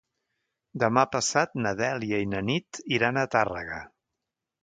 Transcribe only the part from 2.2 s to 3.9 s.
i na Nit iran a Tàrrega.